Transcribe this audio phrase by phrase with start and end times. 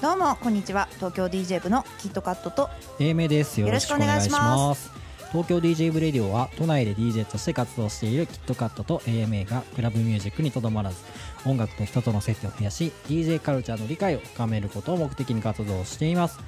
[0.00, 0.88] どうもこんにちは。
[0.96, 2.70] 東京 DJ 部のキットカットと。
[2.98, 3.60] AMA です。
[3.60, 5.03] よろしくお願いします
[5.34, 10.96] 東京 DJ ブレディオは都内で DJ として活動しているキットカットと AMA がクラブミュージックにとどまらず
[11.44, 16.38] 音楽と人との接点を増やし DJ カルチャーの理解を深めることを目的に活動しています。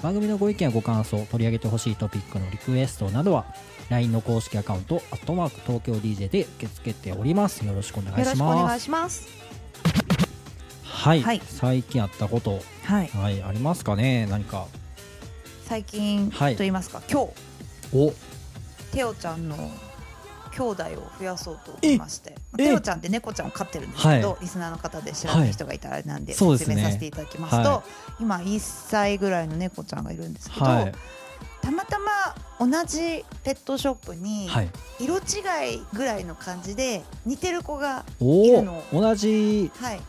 [0.00, 3.46] 番組のご意見やご感想取り上げてほしいトピックのリクエストなどは
[3.88, 7.64] LINE の公式アカウント「アットマーク東京 DJ」で受け付けております。
[7.66, 8.66] よろしくお願いよろしくおします。
[8.68, 9.28] 願いします
[10.84, 11.42] はい、はい。
[11.44, 14.26] 最近あったことはいはいありますかね？
[14.30, 14.66] 何か。
[15.64, 16.56] 最近とはい。
[16.56, 17.32] 言いますか、今日。
[17.92, 18.12] お
[18.96, 19.56] テオちゃんの
[20.52, 22.34] 兄弟を増やそうと思いまして。
[22.58, 27.82] えテオちゃんって猫ちゃんを飼ってるんですけど、はリスナーの方で知らない人がいたらなんで説明させていただきますと、は
[28.18, 30.92] 今1歳ぐらいの猫ちゃんがいるんですけど、はい。
[31.60, 34.70] たまたま同じペットショップにはい。
[34.98, 40.00] 色違いぐらいの感じで似てる子がいおるのお同じはい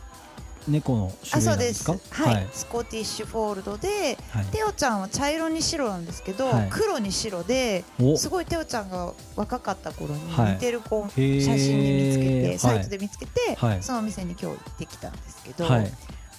[0.68, 1.96] 猫の種類なんですか？
[2.10, 4.44] はい、スコティッシュフォールドではい。
[4.46, 6.68] テオちゃんは茶色に白なんですけど、はい。
[6.70, 8.16] 黒に白でお。
[8.16, 10.52] すごいテオちゃんが若かった頃にはい。
[10.54, 13.82] 似てる子写真で見つけて、はいサイトで見つけて、はい。
[13.82, 15.92] そのお店に今日行ってきたんですけど、はい。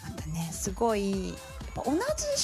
[0.04, 1.34] またねすごい
[1.76, 2.00] 同じ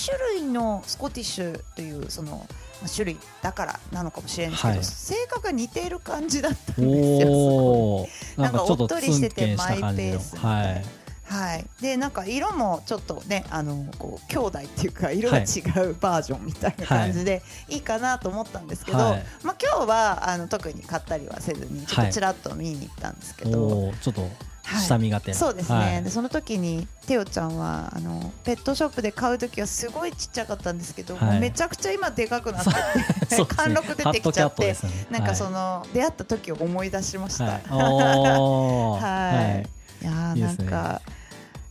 [0.05, 2.47] 種類のスコティッシュというその
[2.81, 4.83] まあ種類だからなのかもしれないですけど、はい。
[4.83, 8.07] 性格が似ている感じだったんですよ。
[8.37, 10.81] なんかちょっとなんかおっとりしててマイペースみたいな
[11.25, 11.55] はい。
[11.55, 17.77] はい、でなんか色もちょっとねあのこう兄弟っていうか色が違うバージョンみたいな感じでい。
[17.77, 19.23] いかなと思ったんですけど、はい。
[19.43, 24.21] まあ、今日はあの特に買ったりはせずにちょっとちらっと見に行ったんですけど、おーちょっと
[24.65, 24.83] はい。
[24.83, 25.33] 下見がてら。
[25.35, 26.03] そうですね、はい。
[26.03, 33.45] でその時にテオちゃんはあのペットショップで買う時はすごいちっちゃかったんですけど、めちゃくちゃ今でかくなってね。
[33.47, 34.77] 貫禄出てきちゃって、ね。
[35.11, 37.45] なんかその、出会った時を思い出しました。
[37.45, 37.61] はい。
[37.69, 39.61] はい。
[39.61, 41.01] いやーなんか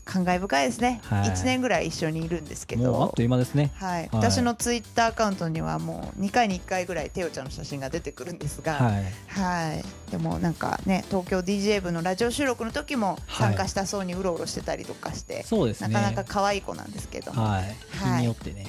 [0.04, 1.30] 感慨深いですね、はい。
[1.30, 3.72] 1年ぐらい一緒にいるんですけもうあっどという間ですね。
[3.76, 9.04] はい、私のツイッターアカウントにはもう2回に1回ぐらいテオちゃんの写真が出てくるんですが、はい。
[9.28, 10.10] はい。
[10.10, 15.88] でもなんかね東京 DJ 部のラジオ収録の時もはい参加したそうにうろうろしてたりとかして、そうですね。
[15.88, 17.74] なかなか可愛い子なんですけども、はい。
[17.92, 18.20] 日はい。
[18.20, 18.66] によってね。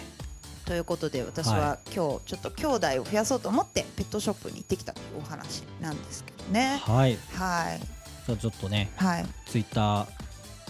[0.66, 6.82] ということで私はは今日ちょっと兄弟を増やそうと思ってペットショップに行ってきたというお話なんですけどね。
[6.82, 7.18] はい。
[7.34, 7.95] はい
[8.26, 9.26] じゃあちょっとねはい。
[9.46, 10.08] ツイッター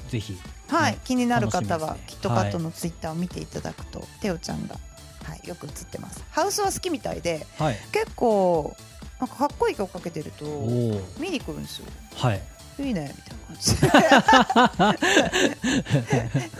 [0.10, 0.38] ぜひ。
[0.68, 2.04] はい、ね気になる方は、ね。
[2.08, 4.76] キットカットのツイッターを見ていただくと、テオちゃんが、
[5.24, 6.24] はい、よく映ってます。
[6.32, 7.78] ハウスは好きみたいで、はい。
[7.92, 8.76] 結構
[9.20, 10.46] なんかかっこいい曲かけてると
[11.20, 11.86] 見に来るんですよ。
[12.16, 12.42] はい。
[12.78, 13.38] いいねみたい
[14.60, 15.00] な感じ。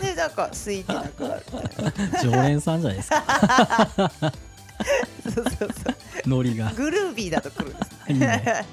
[0.00, 0.08] で。
[0.08, 2.22] でなんかスイーティなくなるみたいな。
[2.22, 4.32] 常連さんじゃないですか
[5.24, 5.68] そうそうそう。
[6.26, 6.72] ノリが。
[6.72, 8.12] グルービーだと来るんです。
[8.12, 8.66] いいね。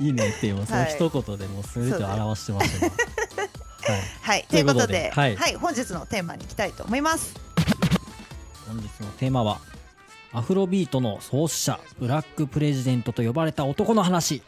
[0.00, 0.94] いいねってもうそのはい。
[0.94, 2.90] 一言でもう全てを表してますよ
[3.82, 4.00] はい。
[4.22, 5.36] はい、とといううことで、ではい。
[5.36, 7.34] はい、本日のテーマに行きたいと思います。
[8.66, 9.60] 本日のテーマは
[10.32, 14.42] アフロビートの創始者ブラックプレジデントと呼ばれた男の話。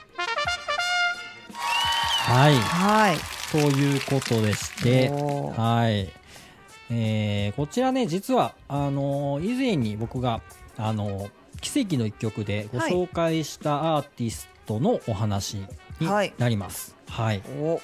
[2.24, 2.54] はい。
[2.54, 3.16] はい。
[3.53, 6.09] ということでしてはい、
[6.91, 10.41] えーこちらね実はあのー以前に僕が
[10.77, 15.65] あのー奇跡の一曲でご紹介したアーティストのお話
[16.00, 16.34] にはい。
[16.37, 16.97] なります。
[17.09, 17.81] はい、お。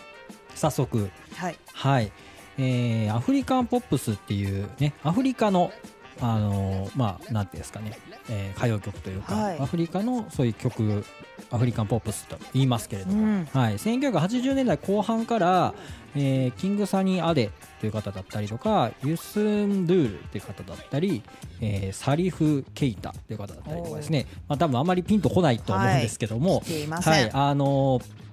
[0.56, 1.08] 早速。
[1.36, 1.58] はい。
[1.74, 2.12] はい、
[2.58, 5.70] えーアフリカンポップスっていうねアフリカの
[6.20, 7.98] あのーまあなんていうんですかね、
[8.28, 9.58] えー歌謡曲というか、はい。
[9.58, 11.04] アフリカのそういう曲
[11.50, 13.44] アフリカンポップスと言いますけれども、うん。
[13.52, 15.74] はい、1980年代後半から、
[16.16, 21.22] えーキングサニー・アデという方だったりとかユスン・ドゥールという方だったり、
[21.60, 26.86] えーサリフ・ケイタという方だったりとかですね、まあ、多分あまりピンとこないと思うんですけども、来てい。
[26.88, 28.27] はい、あのー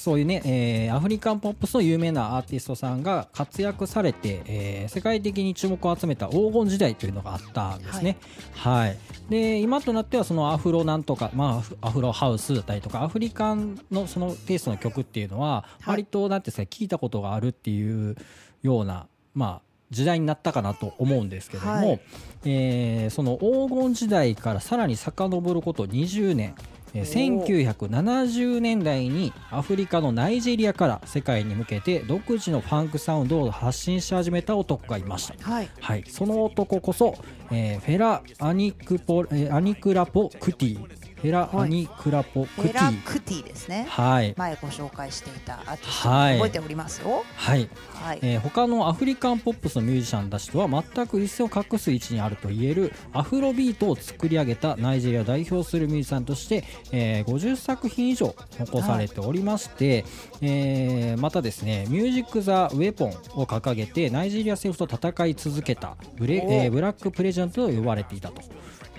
[0.00, 8.16] そういうね、えーアフリカンポップスの有名なアーティストさんが活躍されて、えー世界的に注目を集めた黄金時代というのがあったんですね。
[8.54, 8.96] はい。
[9.28, 18.16] で、今となってはそのアフロなんとか、まあアフ、ロハウスだったりとか、アフリカンのそのテイストの曲っていうのは、はい割と、なんていうんですか、聞いたことがあるっていう
[18.62, 22.00] ような、まあ、時代になったかなと思うんですけども、はい
[22.44, 26.60] えーその黄金時代からさらに遡ること20年、えー
[26.94, 35.50] 1970年代にアフリカのナイジェリアから世界に向けて独自のファンクサウンドを発信し始めた男がいました。
[35.50, 35.68] はい。
[35.80, 37.16] はい、その男こそ、
[37.50, 43.86] えーフェラ・アニクラポ、えーアニクラポ・クティ、フェラ・アニクラポ・クティ、フェラ・クティですね。
[43.88, 44.34] はい。
[44.36, 46.34] 前ご紹介していたアーティストはい。
[46.36, 47.24] 覚えておりますよ。
[47.36, 47.68] はい。
[47.94, 48.18] はい。
[48.22, 60.04] えー他のアフリカンポップスのミュージシャンたちとは全く一線を画す位置にあると言えるアフロビートを作り上げたナイジェリアを代表するミュージシャンとして、えー50作品以上残されておりまして、
[60.40, 63.10] えーまたですね「Music Is the Weapon」
[63.40, 68.40] を掲げてナイジェリア政府と戦い続けたブレ、おえー Black President と呼ばれていたと、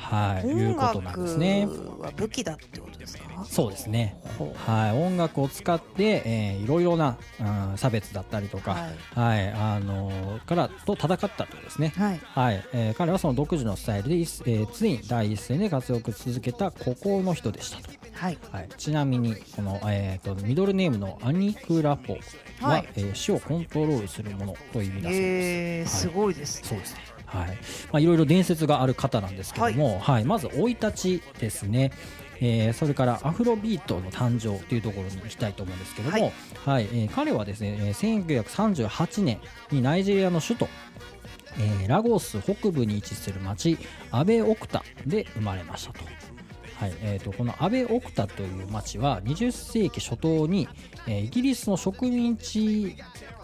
[0.01, 1.67] はい、いう音ことなんですね。
[2.15, 3.45] 武器だってことですか？
[3.45, 4.19] そうですね。
[4.37, 8.77] ほはい、音楽を使って、えーいろいろな、うん差別だったりとか、
[9.15, 9.49] はい。
[9.51, 11.93] あのーからと戦ったとですね。
[11.95, 12.19] はい。
[12.23, 18.37] はいえー彼はその独自のスタイルで、えー常に第一線で活躍を続けた孤高の人でしたと、はい。
[18.51, 22.17] はい、ちなみにこの、えー、とミドルネームのアニクラポ
[22.61, 22.89] は、はい。
[22.95, 25.97] えー死をコントロールするものという意味だそうです。
[26.01, 27.01] えー、すごいですそうですね。
[27.31, 27.47] はい。
[27.47, 27.53] ま
[27.93, 31.91] あいろいろ伝説がある方なんですけども、はい、まず生い立ちですね。
[32.41, 36.33] えーそれからアフロビートの誕生というところに行きたいと思うんですけども、
[36.65, 39.39] ははいい、えー彼はですね、えー1938年
[39.71, 40.67] にナイジェリアの首都、
[41.59, 43.77] えーラゴス北部に位置する町
[44.09, 45.99] アベオクタで生まれましたと。
[46.77, 50.67] はいえー、とこのアベオクタという町は20世紀初頭に、
[51.07, 52.97] えーイギリスの植民地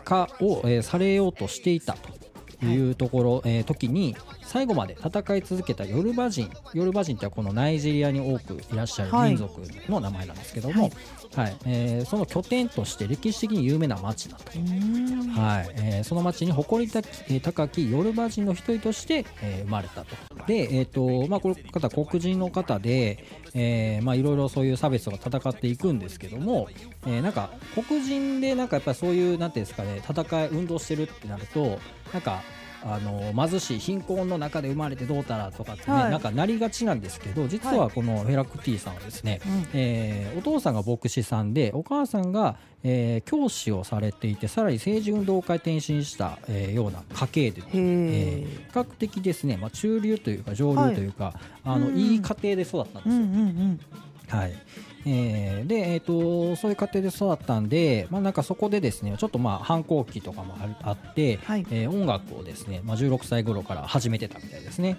[0.03, 2.16] 化を、えーされようとしていたと
[2.65, 4.15] いうところ、えー時に
[4.47, 10.89] 最後まで戦い続けたヨルバ人ヨルバ人ってはこのナイジェリアに多くいらっしゃるはい民族の名前なんですけども、
[11.35, 14.51] はいえーその拠点として歴史的に有名な町だと。
[14.51, 20.15] はいえーその町に誇り高きヨルバ人の一人として、えー生まれたと。
[20.45, 26.69] で、えーとまあ、この方黒人の方で、えーまあ、いろいろそういう差別とか戦っていくんですけども、
[27.05, 31.79] えーなんか黒人でなんかやっぱりそういうなんていうんですかね戦い運動してるってなると
[32.13, 32.41] なんか
[32.83, 36.12] あの貧しい貧困の中で生まれてどうたらとかってね、はい。
[36.12, 39.65] なんかなりがちなんですけど実はこのフェラクティさんはですね、うん。
[39.74, 51.33] えーお父さんが牧師さんでお母さんが、えー教師をされていてさらに政治運動家へ転身した、えーような家系で、へええー比較的ですね、まあ、中流というか上流というか、
[51.63, 51.97] あのうん。
[51.97, 53.15] いい家庭で育ったんですよ。
[53.15, 53.80] うんうんうん。
[54.27, 54.53] はい
[55.07, 61.65] えーで、えー、とそういう家庭で育ったんで、まあ、なんかそこでですねちょっとまあ反抗期とかもあるあって、はい。
[61.71, 64.98] えー音楽をですね、まあ、16歳頃から始めてたみたいですね。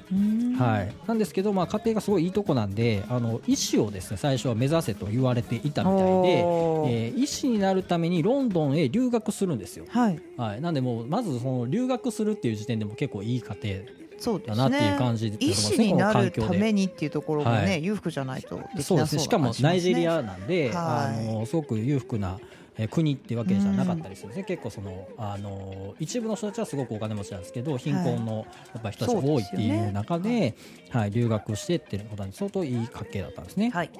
[0.58, 9.84] はい、なんですけど、まあ、家庭がすごいいいとこなんであの医師をですね最初は目指せと言われていたみたいで、えー医師になるためにロンドンへ留学するんですよ。
[9.88, 10.20] はい。
[10.36, 14.07] はい、なんでもうまずその留学するっていう時点でも結構いい家庭
[14.46, 17.84] だなっていう感じで医師になるためににっていうところもね、はい。
[17.84, 19.22] 裕福じゃないとできなそうですね。
[19.22, 21.28] しかもナイジェリアアなんで、はい。
[21.28, 22.38] あのすごく裕福な
[22.76, 30.54] えー国っていうわけじゃなかったりするんですね、結構そのあの一部の人たちはすごくお金持ちなんですけど貧困のやっぱり人たちが多いっていう中で,、
[30.90, 31.10] はい。
[31.10, 33.70] 留学してっていうことなんで相当いい家系だったんですね。
[33.70, 33.90] はい。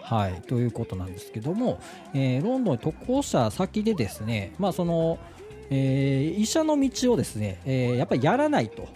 [0.47, 1.81] ということなんですけども、
[2.15, 5.19] えーロンドンに渡航した先でですね、まあその
[5.71, 8.89] えー医者の道をですね、えーやっぱりやらないと、お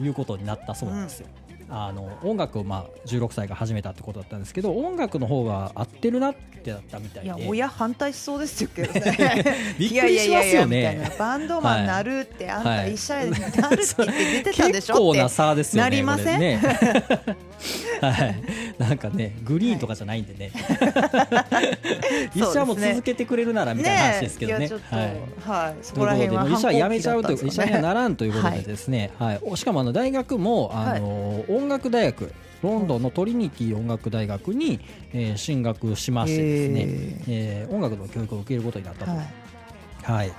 [0.00, 1.28] いうことになったそうなんですよ。
[1.70, 7.26] あの音楽をまあ16歳が始めたってことだったんですけど音楽の方が合ってるなってだったみたいで。
[7.26, 9.44] いや親反対しそうですよけどね
[9.78, 11.10] びっくりしますよね。
[11.18, 14.94] バンドマンなるって、あんはいた医者になるって言って出てたで結しょ？
[14.94, 16.58] って構な差ですよねなりません？
[18.00, 18.36] はい。
[18.78, 20.52] なんかねグリーンとかじゃないんでね、
[22.34, 24.58] 医者も続けてくれるならみたいな話ですけどね。
[24.60, 25.06] いやちょっとはい。
[25.40, 29.40] はい、そこら辺は医者は辞めちゃうというね医者にはならんということでですね、はい。
[29.42, 34.80] おしかもあの大学もあの、音楽大学ロンドンのトリニティ音楽大学に、
[35.12, 39.10] えー進学しましてですね、えー音楽の教育を受けることになったと。
[39.10, 39.28] はい。
[40.02, 40.32] はい。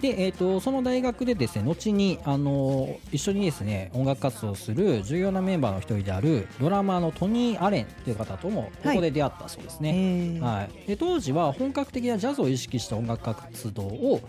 [0.00, 9.92] でえー、とその大学でですね後にあの一緒にですね音楽活動をする重要なメンバーの一人であるドラマーのトニー・アレンという方ともここで出会ったそうですね。
[9.94, 10.40] えー。
[10.40, 14.20] はい、で当時は本格的なジャズを意識した音楽活動を、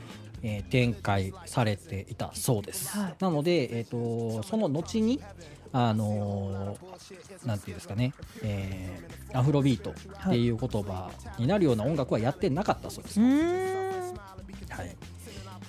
[0.42, 2.98] えー展開されていたそうです。
[2.98, 3.16] はい。
[3.20, 5.20] なので、えー、とその後に
[5.74, 9.94] あのーなんていうんですかね、えーアフロビートっ
[10.30, 13.20] ていう言葉になるような音楽はやってなかったそうです。
[13.20, 14.96] はい。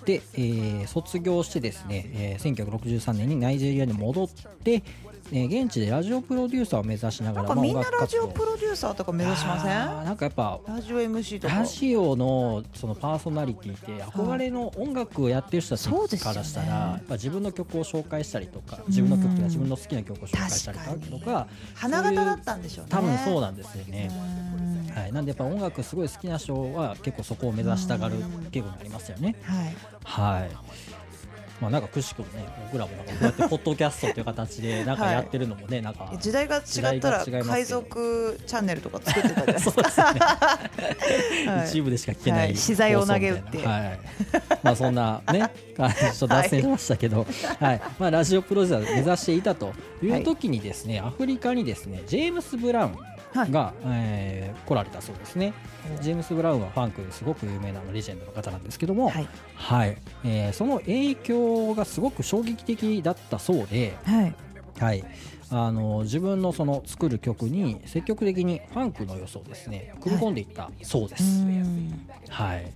[0.05, 4.83] で、えー卒業してですね、えー1963年にナイジェリアに戻って、
[5.31, 9.71] えー現地でラジオプロデューサーを目指しながらなんかみんなラジオプロデューサーとか目指しません？
[10.05, 20.79] なんかやっぱラジオ MC とかラジオのそのパーソナリティって憧れの音楽をやってる人たちからしたら、やっぱ自分の曲を紹介したりとか自分の曲とか自分の好きな曲を紹介したり
[21.11, 22.91] とか花形だったんでしょうね。
[22.91, 24.11] 多分そうだなんですよね。
[24.95, 28.17] はい、なんでやっぱ音楽すごい好きな人は結構そこを目指したがる
[28.51, 29.37] 傾向になりますよね。
[29.43, 29.77] はい。
[30.05, 30.51] はい。
[31.61, 39.83] まあなんかくしくもね僕らもなんかこうやってポッドキャストという形でなんかやってるのもね、なんか時代が違ったら海賊チャンネルとか作ってたじゃないですか。
[41.47, 41.69] はい。
[41.69, 42.57] 一部でしか聞けない、はい。
[42.57, 43.99] 資材を投げ打ってはい、
[44.63, 47.27] まあそんなね 感じちょっと脱線しましたけど、
[47.61, 47.81] はい。
[47.99, 49.73] まあ、ラジオプロデューサーを目指していたと
[50.03, 52.99] いう時にですね、アフリカにですねジェームス・ブラウン
[53.35, 55.55] が、えー来られたそうですね。
[56.03, 59.29] ジェームス・ブラウンはファンクですごく有名なレジェンドの方なんですけども、はい。
[59.55, 59.97] はい。
[60.25, 64.35] えーその影響がすごく衝撃的だったそうで、はい。
[64.79, 65.05] はい、
[65.51, 71.45] あの自分のその作る曲に積極的にファンクの要素をですね組み込んでいったそうです。
[72.29, 72.73] はい。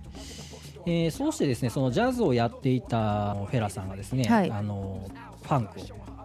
[0.85, 4.51] えーそうしてですねそのジャズをやっていたフェラさんがですね、はい。
[4.51, 5.09] あの
[5.43, 5.83] ファンクを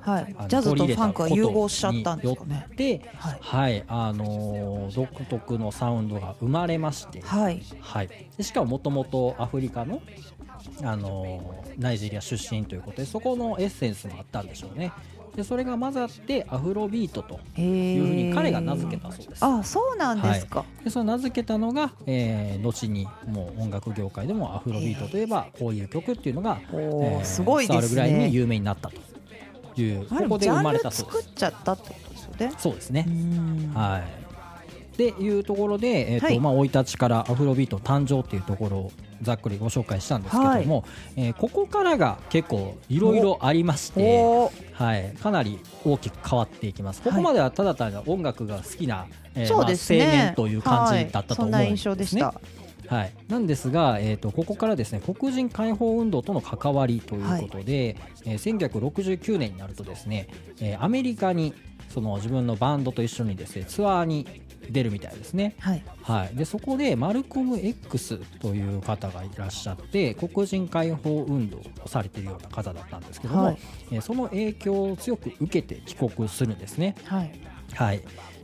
[0.08, 0.34] はい。
[0.48, 2.66] ジャズとファンクは融合しちゃったんですかね。
[2.68, 3.38] ことによって、はい。
[3.40, 3.84] はい。
[3.88, 7.62] あのー独特のサウンドが生まれまして、はい。
[7.80, 10.00] はい、でしかももともとアフリカの、
[10.82, 14.92] あのーナイジェリア出身ということでそこのエッセンスもあったんでしょうね。
[15.36, 19.44] でそれが混ざってアフロビートとへいうふうにー彼が名付けたそうです。
[19.44, 20.64] あそうなんですか。
[20.82, 28.96] でその名付けたのが、えー後にもう音楽業界でもアフロビートといえばこういう曲っていうのが、おーすごいです伝わるぐらいにね有名になったと
[29.82, 31.18] いうあここで生まれたそうです。
[31.22, 32.52] 作っちゃったってことですよね。
[32.58, 33.72] そうですね、うん。
[33.74, 34.02] はい。
[34.02, 36.40] っていうところで、えーとはい。
[36.40, 38.92] まあ、生い立ちからアフロビート誕生っていうところを
[39.22, 40.84] ざっくりご紹介したんですけども、
[41.16, 44.24] えーここからが結構いろいろありまして、
[44.72, 47.02] はい、かなり大きく変わっていきます。
[47.02, 49.06] ここまではただただ音楽が好きな、
[49.36, 49.98] えーそうですね。
[49.98, 52.22] まあ、青年という感じだったと思うんはい、そんな印ですね。
[52.22, 52.57] 象でした
[52.88, 60.28] はい、なんですが、えー、とここからですね黒人解放運動との関わりということで、えー1969年になるとですね、
[60.60, 61.54] えーアメリカに
[61.88, 64.26] その自分のバンドと一緒にですねツアーに
[64.70, 65.54] 出るみたいですね。
[65.58, 65.82] はい。
[66.02, 73.58] はい、でそこでマルコム X という方がいらっしゃって黒人解放運動をされているような方だったんですけども、はい。
[73.90, 76.94] えーその影響を強く受けて帰国するんですね。
[77.04, 77.32] はい。
[77.74, 78.02] はい、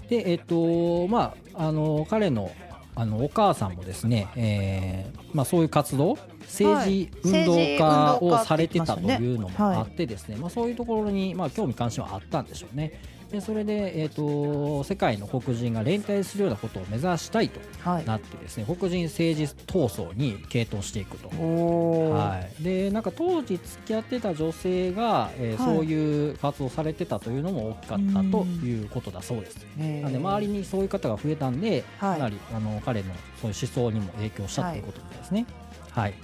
[0.08, 2.50] でえっ、とまああの彼の
[2.96, 12.92] あのお母さんもですね、えーまあ、そういう活動政治運動家をされてたというのもあってですね、まあ、そういうところに、まあ、興味関心はあったんでしょうね。
[13.34, 18.04] でそれで、えー、と世界の黒人が連帯するようなことを目指したいとはい。
[18.04, 21.28] なってですね黒人政治闘争に傾倒していくと。
[21.28, 25.76] はい、でなんか当時付き合ってた女性が、えーはい。
[25.76, 29.56] そういう活動をされてたというのも大きかったということだそうです。
[29.76, 32.18] なんで周りにそういう方が増えたんで、はい。
[32.18, 35.46] かなりあの彼のそういう思想にも影響したということみたいですね。
[35.90, 36.14] はい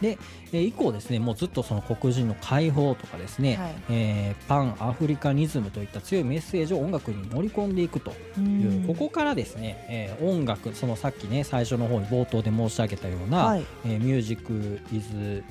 [0.00, 0.18] で、
[0.52, 3.74] えー以降ですねもうずっとその黒人の解放とかですね、はい。
[3.90, 13.64] えーパンアフリカニズムといった強いメッセージを音楽に盛り込んでいくという、ここからですね、えー音楽そのさっきね最初の方に冒頭で申し上げたような、はい。
[13.84, 15.42] えーミュージックイズ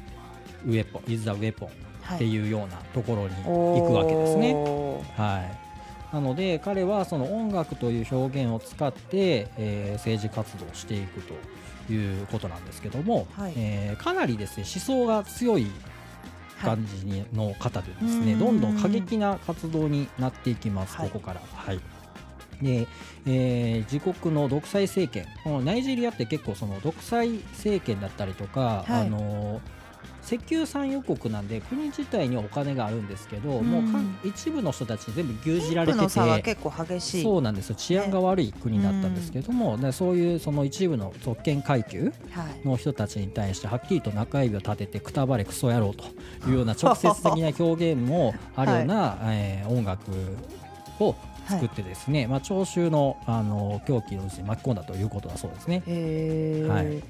[0.66, 1.70] ウェポンイズザウェポン
[2.02, 2.16] はい。
[2.18, 4.54] っていうようなところに行くわけですね。
[4.54, 5.22] おー。
[5.22, 11.34] はい、なので彼はその音楽という表現を使って、えー政治活動をしていくと
[11.94, 13.54] いうことなんですけども、はい。
[13.56, 15.72] えーかなりですね思想が強いはい
[16.58, 18.40] 感じにの方でですね、うん。
[18.40, 21.10] どんどん過激な活動になっていきます、はい。
[21.10, 21.42] ここから。
[21.54, 21.80] はい。
[22.62, 22.88] で
[23.26, 25.26] えー自国の独裁政権。
[25.44, 29.02] このナイジェリアって結構その独裁政権だったりとか、はい。
[29.02, 29.62] あの
[30.26, 37.24] 石油産油国なんで国自体にはお金があるんですけど、もうかん一部の人たちに全部牛耳られてて結構激しい。
[37.24, 37.76] そうなんですよ。
[37.76, 42.68] 治安が悪い国だったんですけども、でそういうその一部の特権階級はい。
[42.68, 46.06] の人たちに対してはっきりと中指を立ててくたばれクソ野郎と
[46.48, 50.12] いうような 直接的な表現もあるような、えー音楽
[51.00, 51.16] を
[51.48, 55.84] 作ってですね、まあ、聴衆のあの狂気の渦に巻き込んだということだそうですね。
[56.68, 57.04] はい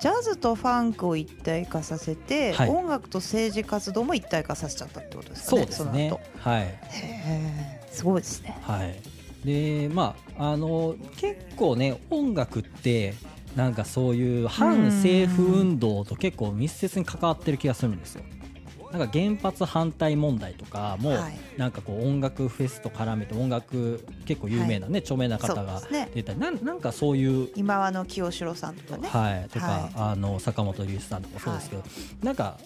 [0.00, 5.62] ジャズとファンクを一体化させて、はい音楽と政治活動も一体化させちゃったってことですかね。
[5.62, 6.12] そうですね。
[6.38, 6.78] はい
[7.90, 8.58] すごいですね。
[8.62, 8.96] はい、
[9.44, 13.14] でまああの結構ね音楽って
[13.56, 18.22] なんかそういう反政府運動と結構密接に関わってる気がするんですよ。
[18.92, 21.38] なんか原発反対問題とかも、はい。
[21.56, 25.80] なんかこう音楽フェスと絡めて音楽結構有名なね、著名な方が
[26.14, 29.08] 出たりなんなんかそういう今和の清志郎さんとかね。
[29.08, 29.92] はい、とか、はい。
[29.96, 31.82] あの坂本龍一さんとかそうですけど、
[32.22, 32.58] なんか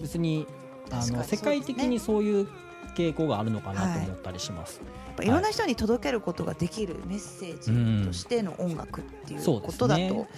[0.00, 0.46] 別に
[0.90, 2.48] あの世界的にそういう
[2.94, 4.80] 傾向があるのかなと思ったりします。
[5.06, 10.28] やっぱいろんな人に届けることができるメッセージとしての音楽っていうことだと、ね。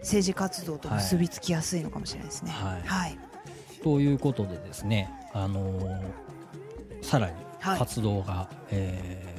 [0.00, 2.50] 政治活動と結びつきやすいのかもしれないですね。
[2.50, 2.82] はい。
[2.86, 3.18] はい。
[3.84, 6.02] ということでですね、あのー
[7.02, 7.78] さらにはい。
[7.78, 9.34] 活動が、えー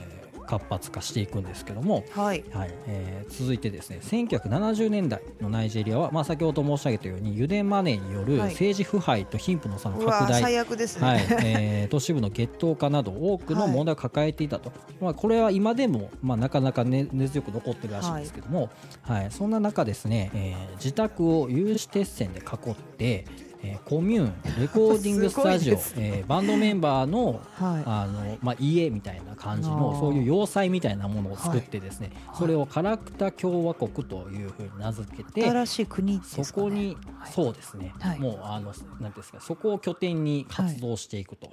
[0.47, 2.43] 活発化していくんですけども、はい。
[2.53, 8.49] はいえー続いてですね1970年代のナイジェリアは、まあ、先ほど申し上げたように油田マネーによるはい。
[8.51, 14.71] 政治腐敗と貧富の差の拡大、最悪ですね、はいえー都市部のゲット化など多くの問題を抱えていたと、
[15.01, 18.69] まあ、これは今でも、まあ、なかなか、ね、根強く残ってるらしいんですけども、
[19.01, 19.31] はい。
[19.31, 23.25] そんな中ですね、えー自宅を有刺鉄線で囲って、
[23.65, 27.83] えーコミューンレコーディングスタジオ、 すごいですえーバンドメンバーのはい。
[27.85, 29.99] あのまあ、家みたいな感じあのー。
[29.99, 32.37] そういう要塞みたいなものを作ってですね、はい。
[32.37, 38.19] それをカラクタ共和国というふうに名付けて、新しい国ですか、ね、そこに、はいそうですね、はい。
[38.19, 41.51] もうあのなんですかそこを拠点に活動していくと、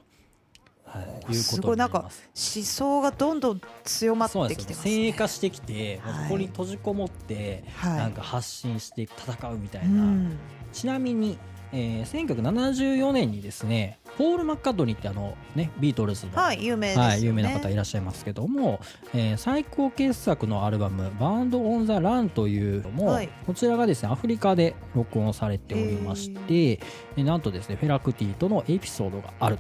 [0.85, 1.33] はい。
[1.33, 1.33] い。
[1.33, 2.01] うすことごいなんか。
[2.01, 6.25] 思想がどんどん強まそうってきてます、ね、先鋭化してきて、はい。
[6.25, 7.97] ここに閉じこもって、はい。
[7.99, 10.39] なんか発信して戦うみたいうな、ん。
[10.73, 11.39] ちなみに、
[11.73, 18.81] えー、1974年にですねポール・マッカートニーってあの、ね、ビートルズの、はい有名ですよね、はい、有名な方いらっしゃいますけども、
[19.15, 23.29] えー最高傑作のアルバム「バンド・オン・ザ・ラン」というのも、はい。
[23.47, 26.81] こちらがですねアフリカで録音されておりまして、
[27.17, 29.59] えなんとですねフェラクティとのエピソードがある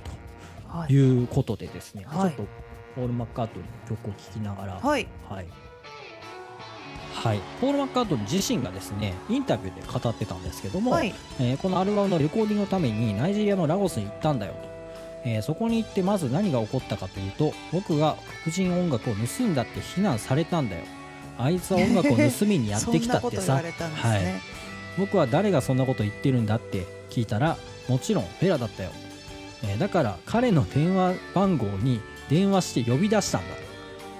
[0.67, 2.31] はい、ということでですね、はい。
[2.31, 2.47] ちょっと
[2.95, 5.07] ポール・マッカートニーの曲を聴きながら、はい。
[5.29, 5.47] はい
[7.23, 11.15] はい、ポール・マッカート自身がですねインタビューで語ってたんですけども、はい。
[11.39, 14.59] えーこのアルバムのレコーディングのためにナイジェリアのラゴスに行ったんだよと、
[15.25, 20.83] えーそこに行ってまず何が起こったかというと僕が黒人音楽を盗んだって非難されたんだよ。
[21.39, 23.55] あいつは音楽を盗みにやってきたってさ。
[23.63, 24.23] はい。
[24.23, 24.41] ね、
[24.99, 27.57] 僕は誰がそんなこと言ってるんだって聞いたら
[27.89, 28.91] もちろんフェラだったよ、
[29.63, 33.63] えーだから彼の電話番号に電話して呼び出したんだ。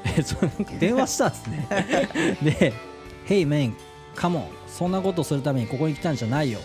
[0.79, 2.37] 電話したんですね。
[2.43, 2.73] で
[3.27, 3.75] 「Hey man
[4.17, 4.47] come on.
[4.67, 6.61] そんなことするためにここに来たんじゃないよ。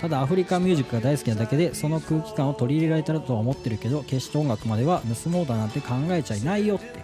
[0.00, 7.02] ただアフリカンミュージックが大好きなだけでその空気感を取り入れられたとは思ってるけど決して音楽までは盗もうだなんて考えちゃいないよって伝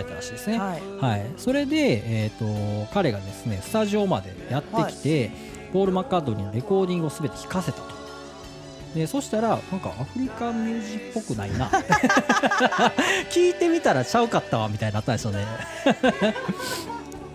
[0.00, 0.80] えたらしいですね、はい。
[0.98, 5.30] はい、それで、えー、と彼がですねスタジオまでやってきて、
[5.74, 7.92] ポール・マッカートニーのレコーディングを全て弾かせたと。
[8.94, 11.66] でそしたらなんかアフリカンミュージックっぽくないな。
[13.30, 15.44] 聞いてみたらちゃうかったわみたいになったんですよね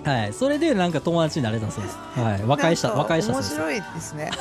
[0.03, 0.33] はい。
[0.33, 4.31] それでなんか友達になれたそうです、はい、和解した和解した面白いですね。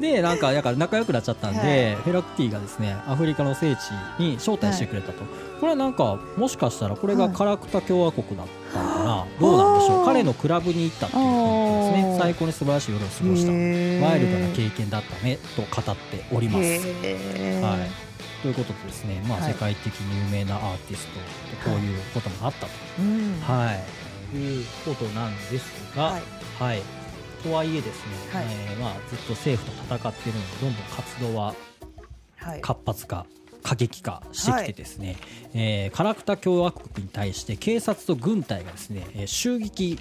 [0.00, 1.94] でなんかだから仲良くなっちゃったんで、はい。
[1.96, 5.24] フェラクティがですねアフリカの聖地に招待してくれたと、
[5.60, 10.04] これはなんかもしかしたらこれがカラクタ共和国だったのかな、どうなんでしょう？
[10.04, 12.18] 彼のクラブに行ったっていうことですね。
[12.20, 16.58] 最高に素晴らしい夜を過ごしたワイルドな経験だったねと語っております。
[16.60, 17.90] はい、
[18.42, 19.52] ということでですね、まあ、はい。
[19.52, 21.14] 世界的に有名なアーティスト
[21.64, 23.40] とこういうこともあったと、うん。
[23.40, 23.84] はい、
[24.36, 26.22] いうことなんですが、はい。
[26.58, 26.82] はい、
[27.42, 28.46] とはいえですね、はい。
[28.48, 31.54] えーまあ、ずっと政府と戦ってるのでどんどん活動は
[32.36, 32.60] はい。
[32.60, 33.26] 活発化
[33.62, 35.16] 過激化してきてですね、
[35.54, 39.98] えーカラクタ共和国に対して警察と軍隊がですね、えー襲撃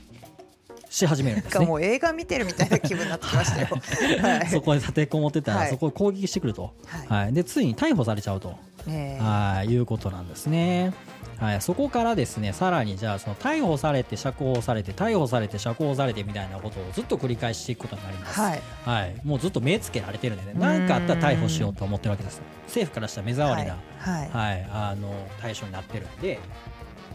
[0.90, 1.66] し始めるんですね。
[1.66, 1.76] も。
[1.76, 3.68] う映画見てるみたいな気分になってきましたよ。
[4.22, 4.48] はい。
[4.48, 5.70] そこに立てこもってたら、はい。
[5.70, 7.34] そこを攻撃してくると、ははい。
[7.34, 10.94] でついに逮捕されちゃうと、はいいうことなんですね。
[11.40, 18.40] はい、そこからですねさらにじゃあその逮捕されて釈放されて逮捕されて釈放されてみたいなことをずっと繰り返していくことになります。
[18.40, 18.62] はい。
[18.86, 24.30] はい、もうずっと目つけられてるんでね何かあったら逮捕しようと思ってるわけです政府からしたら目障りな、はい。
[24.30, 26.40] はい、あの対象になってるんで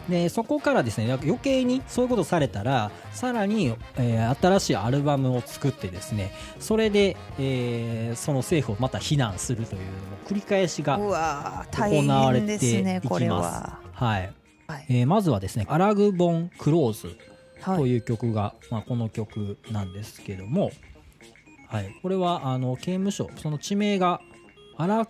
[0.09, 9.81] でそこからですね余計にそういうことされたらさらに、えー新しいアルバムを作ってですねそれで、えーその政府をまた非難するという
[10.27, 13.29] 繰り返しが行われ変ていきます。
[13.29, 13.79] は。
[13.93, 14.33] はい
[14.67, 14.87] はい。
[14.89, 17.17] えーまずはですね「アラグボン・クローズ」
[17.61, 17.79] はい。
[17.79, 20.73] という曲が、まあ、この曲なんですけども、
[21.69, 24.21] はい、これはあの刑務所その地名が
[24.77, 25.07] アラ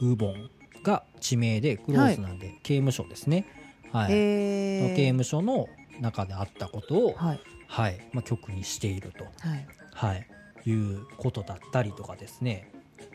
[0.00, 0.50] グボン
[0.82, 3.46] が地名でクローズなんで、刑務所ですね、
[3.94, 4.10] はい。
[4.10, 5.68] の刑務所の
[6.00, 7.40] 中であったことを、はい。
[7.68, 8.00] はい。
[8.12, 9.66] まあ、曲にしていると、はい。
[9.94, 10.26] はい、
[10.66, 12.72] いうことだったりとかですね。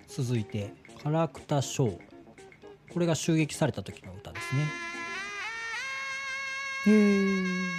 [0.07, 1.99] 続いて「カラクタショー」
[2.93, 4.63] これが襲撃された時の歌ですね。
[6.87, 7.69] へー。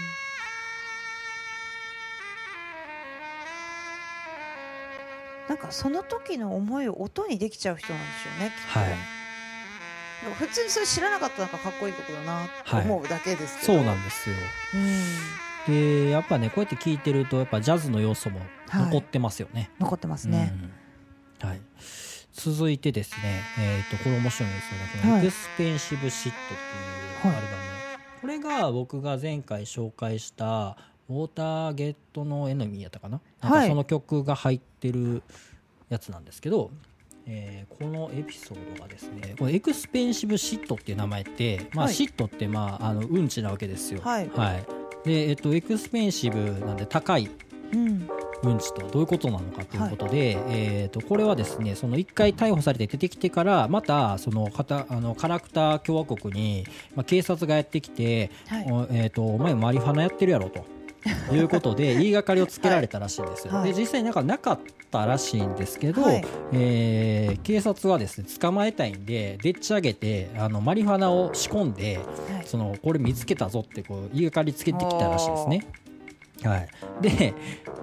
[5.48, 8.52] なんかその時の思いを音にできちゃう人なんでしょうね。
[8.54, 8.78] きっと。
[8.78, 9.19] はい
[10.22, 13.74] なんか普通にそれ知らなかったらなんかかっこいい曲だなって思うだけですけど。
[13.74, 14.36] そうなんですよ。
[14.74, 15.74] うん。
[15.74, 18.40] でやっぱねこうやって聴いてるとやっぱジャズの要素も
[18.72, 20.52] 残ってますよね、残ってますね。
[21.42, 21.48] うん。
[21.48, 21.60] はい、
[22.32, 24.88] 続いてですね、えー、とこれ面白いんですよね。
[25.02, 25.26] この「はい。
[25.26, 27.58] Expensive Shit」っていうアルバム、
[28.22, 33.20] これが僕が前回紹介した Water No Get Enemy やったかな？
[33.42, 33.68] なんかはい。
[33.68, 35.22] その曲が入ってる
[35.90, 36.70] やつなんですけど、
[37.30, 41.94] ええーこのエピソードがですねこれ Expensive Shit っていう名前って、まあ、はい。
[41.94, 44.02] shit って、まあ、あのうんちなわけですよ。
[44.02, 44.30] はい。
[45.04, 47.30] でえっと、エクスペンシブなんで高い
[47.72, 48.08] うん。
[48.42, 56.64] うんちとはどういうことなのかということで、えー、とこれはですねその1回逮捕されて出てきてからまたそのかたあのカラクター共和国に、
[56.94, 58.66] まあ、警察がやってきて、はい。
[58.70, 60.64] おえー、とお前マリファナやってるやろと。
[61.32, 63.54] いうことで言いがかりをつけられたらしいんですよ。
[63.54, 64.60] はいで実際なんかなかっ
[64.90, 75.66] たらしいんですけど、はいえー警察はですね捕まえたいんででっち上げてあのマリファナを仕込んではいそのこれ見つけたぞってこう言いがかりつけてきたらしいですね。
[76.42, 76.68] はい、
[77.00, 77.34] で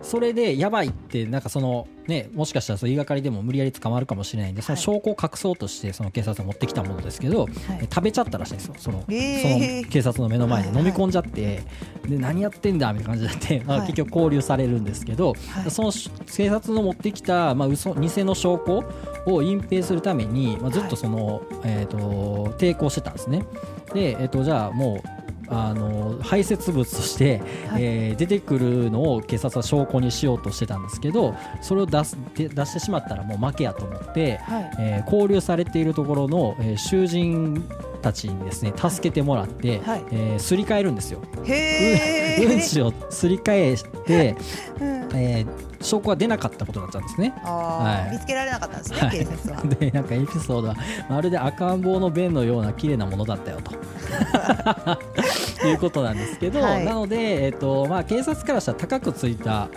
[0.01, 7.47] それでやばいってなんかそのねもしかしたらそう言いがかりでも無理やり捕まるかもしれないんでその証拠を隠そうとしてその警察が持ってきたものですけど、
[7.79, 8.75] え食べちゃったらしいんですよ。
[8.77, 9.81] その,、えー。
[9.81, 11.63] その警察の目の前ではい飲み込んじゃって、
[12.07, 15.71] で何やってんだみたいな感じになって、結局拘留されるんですけど、はい。
[15.71, 15.91] その
[16.25, 18.83] 警察の持ってきた、まあ、嘘偽の証拠
[19.25, 23.45] を隠蔽するために、まあ、ずっとその、えー、と抵抗してたんですね。
[23.93, 25.16] で、えー、とじゃあもう
[25.49, 27.83] あの排泄物として、はい。
[27.83, 34.71] えー出てくるのを警察は証拠にしようとしてたんですけどそれを出すで出してしまったらもう負けやと思って、はい。
[34.79, 37.63] えー拘留されているところの、えー囚人
[38.01, 40.03] たちにですね助けてもらって、はい。
[40.11, 41.21] えーすり替えるんですよ。
[41.45, 44.35] へうんうんちをすり替えて、
[44.81, 47.33] うんえー証拠が出なかったことになっちゃうんですね。
[47.43, 49.61] あはいー見つけられなかったんですね、はい警察は。
[49.79, 50.75] でなんかエピソードは
[51.09, 53.71] まるで赤ん坊の便のような綺麗なものだったよと
[55.67, 59.67] いうことなんですけど、はいなので、えっとまあ、警察からしたら高くついた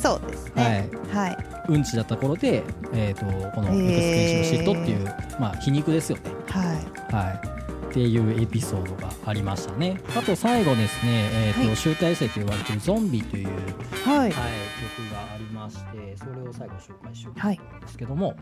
[0.00, 0.88] そうですね。
[1.12, 1.36] はい。
[1.68, 2.62] うんちだった頃で、
[2.92, 6.22] えっとこのエクスペンシブシットっていう、まあ、皮肉ですよね。
[6.48, 7.14] はい。
[7.14, 7.40] はい、
[7.90, 10.00] っていうエピソードがありましたね。
[10.16, 13.48] あと最後ですね、えーとはい集大成と言われているゾンビという、
[14.04, 14.18] はい。
[14.18, 14.38] はい、曲
[15.12, 18.34] がありましてそれを最後紹介しようと思うんですけども、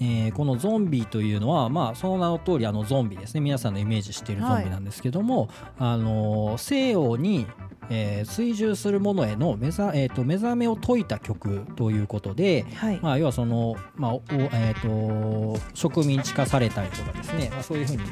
[0.00, 7.46] えーこのゾンビというのは、まあ、その名の通りあのゾンビですね皆さんのイメージしているゾンビなんですけども、あのー西洋に、
[7.90, 13.00] えー追従するものへの目覚,、えーと目覚めを説いた曲ということで、はい。
[13.02, 18.02] まあ、要はその、まあおえー、と植民地化されたりとかですね、まあ、そういうふうに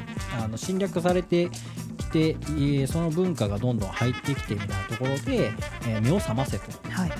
[0.41, 1.49] あの侵略されて
[1.97, 5.51] きて、えーその文化がどんどん入ってきてみたいなところで、
[5.87, 7.11] えー目を覚ませとはい。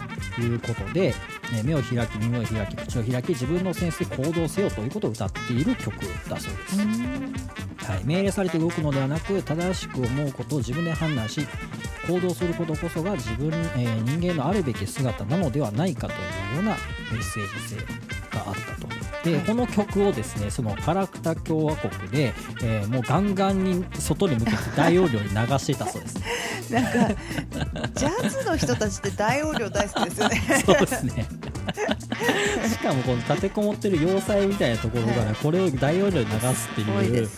[0.42, 1.14] いうことで、
[1.54, 5.94] えー目を開き耳を開き口を開き自分のセンスで行動せよということを歌っている曲
[6.30, 6.80] だそうです。
[7.86, 11.46] はい、命令されて動くのではなく正しく思うことを自分で判断し
[12.08, 16.16] 行動することこそが自分、えー人間のあるべき姿なのではないかとい
[16.54, 16.72] うような
[17.12, 18.88] メッセージ性があったと。
[19.24, 26.16] で、はいこの曲をですねそのカラクタ共和国で、えーもうガンガンに外に向けて大容量に流していたそうです。
[26.72, 26.90] なんか
[27.94, 30.42] ジャズの人たちって大容量大好きですよね。
[30.66, 31.26] そうですね。
[32.70, 37.30] しかもこの立てこもってる要塞みたいなところから、はいこれを大容量に流すっていいう。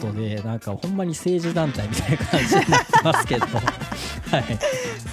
[0.00, 3.46] ことでなんかほんまに政治団体みたいな感じになってますけど、
[4.30, 4.58] はい。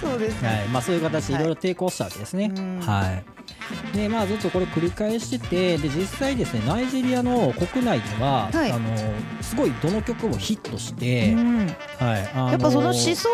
[0.00, 0.48] そうですね。
[0.48, 0.68] はい。
[0.68, 2.52] まあ、そういう形でいろいろ抵抗したわけですね。
[2.54, 2.80] うん。
[2.80, 3.24] はい
[3.94, 8.72] でまあ、ずっとこれ繰り返しててで実際ですねナイジェリアの国内では、はい。
[8.72, 8.96] あの
[9.40, 11.66] すごいどの曲もヒットして、うん。
[11.98, 13.24] はいやっぱその思想にね、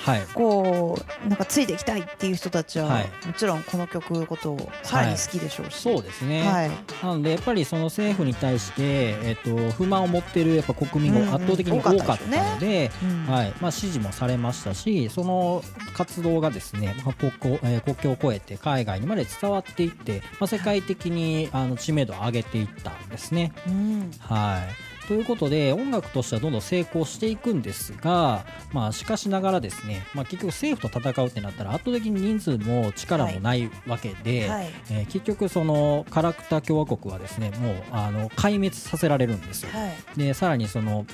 [0.00, 0.26] はい。
[0.34, 3.26] こうなんかついていきたいっていう人たちは、はい。
[3.26, 6.70] もちろんこの曲のことをさらに好きでしょうし、そうですね、はい、
[7.02, 8.82] なのでやっぱりその政府に対して、
[9.22, 13.32] えっと不満を持ってるやっぱ国民が圧倒的に多かったので、うん。
[13.32, 13.54] はい。
[13.60, 15.62] まあ、支持もされましたしその
[15.94, 23.52] 活動がですね、まあ国交えー国境を越えて海外にまで伝わっていって、まあ、世界的にあの知名度を上げていったんですね。
[23.66, 24.10] うん。
[24.20, 24.62] は
[25.04, 34.70] い、ということで音楽としてはどんどん成功していくんですが、まあ、しかしながらですね、まあ、結局政府と戦うってなったら圧倒的に人数も力もないわけで、はい。
[34.90, 39.70] えー結局そのカラクタ共和国はですねもうあの壊滅させられるんですよ。
[39.72, 40.18] はい。
[40.18, 41.06] でさらにその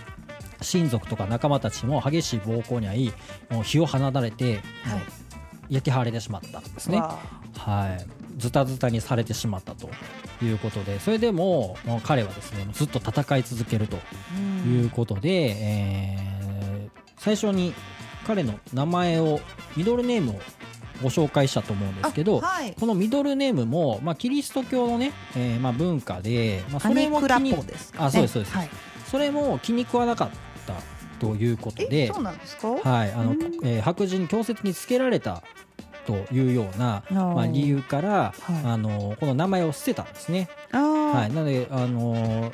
[0.60, 3.12] 親族とか仲間たちも激しい暴行に遭い
[3.50, 4.60] もう火を放たれて、
[5.68, 6.98] 焼き払われてしまったんですね。
[6.98, 7.18] わ
[7.56, 8.06] はい、
[8.38, 9.90] ズタズタにされてしまったと
[10.42, 13.96] いうことでそれでも彼はですねずっと戦い続けると
[14.66, 16.28] いうことで、えー
[17.18, 17.74] 最初に
[18.26, 19.40] 彼の名前を
[19.76, 20.40] ミドルネームを
[21.02, 22.74] ご紹介したと思うんですけど、あはい。
[22.78, 28.56] このミドルネームも、まあ、キリスト教のね、えーまあ、文化で、まあ、そアれも気にポですか、ね、あそうですそうです。
[28.56, 28.70] はい、
[29.06, 30.30] それも気に食わなかっ
[30.66, 30.74] た
[31.20, 35.42] ということえでそうなんですか、はいあのうんえー白人に強制的につけられた
[36.08, 38.32] というような、まあ、理由から、はい。
[38.64, 40.48] あのこの名前を捨てたんですね。
[40.72, 42.52] はい、なので、あのー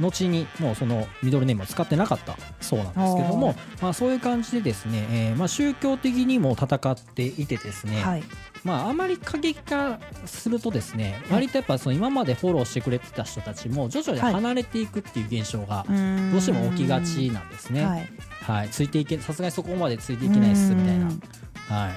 [0.00, 8.24] 後にもうそのミドルネームを使ってなかったそうなんですけども、まあ、そういう感じでですね、えーまあ、宗教的にも戦っていてですね、はい。
[8.64, 15.92] まあ、あまり過激化するとですね割とやっぱその今までフォローしてくれてた人たちも徐々に離れていくっていう現象がど
[16.32, 17.84] どうしても起きがちなんですね。
[17.84, 18.08] はい。
[18.40, 21.20] はい、ついていけさすがにそこまでついていけないっすみたいな、うん。
[21.68, 21.92] はい、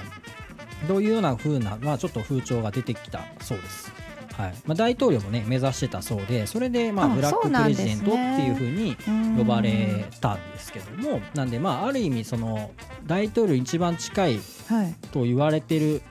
[0.88, 3.92] どういうような風な、まあ、ちょっと風潮が出てきたそうです。
[4.36, 4.54] はい。
[4.66, 12.70] まあ、大統領もね目指してたそうでそれで、まあ、あブラックプレジデントっていう風にうん呼ばれたんですけどもなんでまあある意味その
[13.06, 14.94] 大統領に一番近いはい。
[15.12, 16.02] と言われてる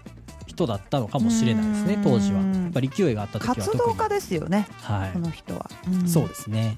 [0.46, 2.04] 人だったのかもしれないですねうん。
[2.04, 2.42] 当時は。
[2.42, 3.78] やっぱり勢いがあった時は特に。
[3.80, 5.12] 活動家ですよねはい。
[5.14, 5.70] この人は。
[6.06, 6.78] そうですね。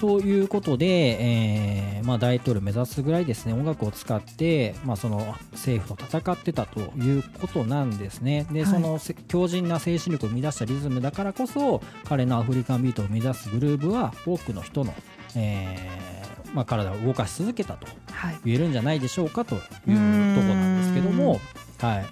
[0.00, 8.46] ということで、えーまあ、大統領を目指すぐらいですね音楽を使って、まあ、その政府と戦ってたということなんですね。
[8.50, 8.70] で、はい。
[8.70, 14.94] そのせ強靭な精神力を生み出したリズムだからこそ彼のアフリカンビートを生み出すグルーブは多くの人の、
[15.36, 18.38] えーまあ、体を動かし続けたとはい。
[18.44, 21.40] 言えるんじゃないでしょうかというところなんですけども、はい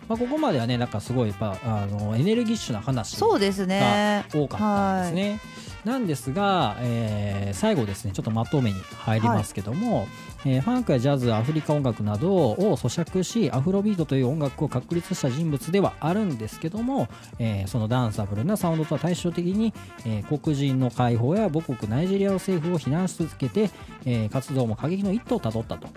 [0.08, 5.40] まあ、ここまではねなんかすごいやっぱあのエネルギッシュな話そうですね多かったんですね。
[5.84, 10.08] なんですが、えー最後ですねちょっとまとめに入りますけども、
[10.44, 19.72] えーファンクやジャズアフリカ音楽などを咀嚼しアフロビートという音楽を確立した人物ではあるんですけども、えーそのダンサブルなサウンドとは対照的に、
[20.04, 23.70] えー黒人の解放や母国ナイジェリアの政府を非難し続けて、
[24.04, 25.88] えー活動も過激の一途をたどったと。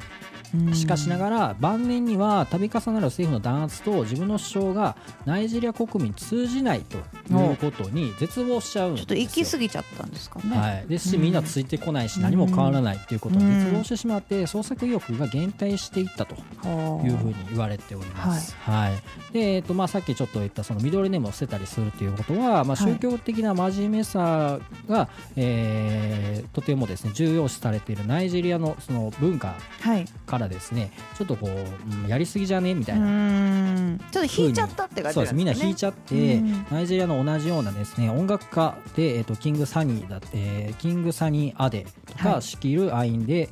[0.73, 10.57] しかしながら晩年には度重なる政府の弾圧と自分の主張がナイジェリア国民に通じないということに絶望しちゃうんですよちょっと行き過ぎちゃったんですかね。
[10.57, 18.55] はい、ですしうんみんなついてこないし何も変わらないということに絶望してしまって創作意欲が減退していったとはあいうふうに言われております。
[18.61, 19.33] はい。
[19.33, 22.93] でえっとまあ、さっきちょっと言ったそのミドルネームを捨てたりするということは、まあ、はい。
[22.93, 30.05] 宗教的な真面目さが、えーとてもですね重要視されているナイジェリアのその文化はい
[30.39, 32.73] からですねちょっとこう、うんやりすぎじゃね？
[32.73, 35.35] みたういなちょっと引いちゃったって感じそうです。
[35.35, 36.65] みんな引いちゃゃって、うん。
[36.71, 42.41] ナイジェリアの同じようなですね音楽家で、えー、とキングサニーだって、えーキングサニーアデとか、はい。
[42.41, 43.49] シキルアインで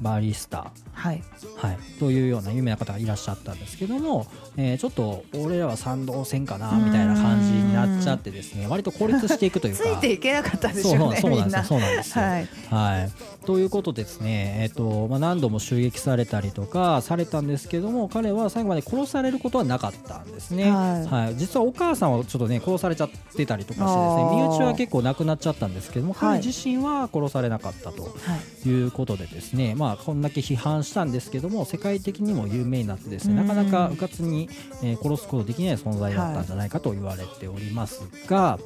[0.00, 1.22] バリスタ、はい。
[1.56, 4.26] はい、というような有名な方がいらっしゃったんですけども、
[4.56, 12.24] えーちょっと俺らは賛同せんかなみたいな感じになっちゃってですね割と孤立していくという つかいていけなかったでしそうょうねそうなんですそうなんですよ。
[12.24, 12.48] はい。
[12.70, 21.36] はい、ということでですね、えっとまあ、何度も襲撃されたりとかされたんですけども彼は最後まで殺されることはなかったんですね、はい。
[21.36, 26.40] 実はお母さんはちょっとね殺されちゃってたりとかしてですね身内は結構亡くなっちゃったんですけどもはい。
[26.40, 28.08] 彼自身は殺されなかったとは
[28.64, 28.68] い。
[28.68, 34.48] いうことでですね、まあ、こんだけ批判したんですけども世界的にも有名になってですねうんなかなかうかつに、
[34.82, 38.58] えー殺すことできない存在だったんじゃないかと言われておりますが、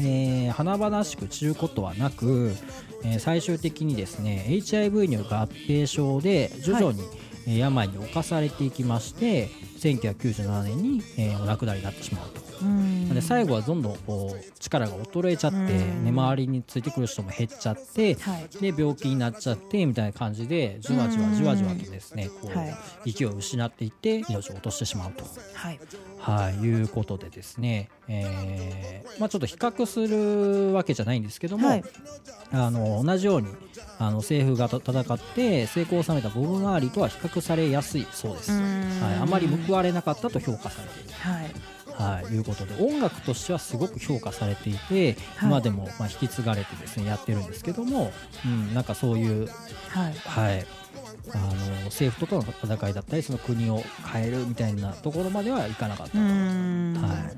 [0.00, 2.54] えー華々しく散ることはなく、
[3.04, 7.02] えー最終的にですね HIV による合併症で徐々に、
[7.46, 9.48] えー病に侵されていきまして
[9.80, 12.51] 1997年に、えーお亡くなりになってしまうと。
[12.62, 13.08] うん。
[13.14, 16.04] で最後はどんどんこう力が衰えちゃって、うん。
[16.04, 18.48] ね、周りについてくる人も減っちゃって、はい。
[18.60, 22.76] で病気になっちゃってみたいな感じでじわじわじわじわとですねこう、はい。
[23.06, 25.24] 息を失っていって命を落としてしまうと。
[25.54, 25.80] はい。
[26.18, 31.84] はい、いうことでですね、えーまあ、ちょっと比較するわけじゃないんですけども、はい。
[32.52, 33.48] あの同じように
[33.98, 41.10] あの政府が戦って成功を収めたボブ・マーリーとは比較されやすいそうです、はい、あまり報われなかったと評価されている。
[41.12, 41.50] はい
[41.94, 45.48] はい、いうことで音楽としてはすごく評価されていて、はい。
[45.48, 48.12] 今でもまあ引き継がれてですねやってるんですけども、
[48.44, 49.48] うん、なんかそういう、
[49.88, 50.14] はい。
[50.24, 50.66] はい、
[51.34, 56.94] あの政府との戦いだったりその国を変えるみたいなところまではいかなかったと、うん。
[57.00, 57.30] は